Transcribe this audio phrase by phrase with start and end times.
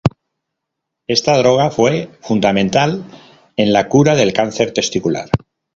[1.05, 3.03] Esta droga fue fundamental
[3.55, 5.29] en la cura del cáncer testicular.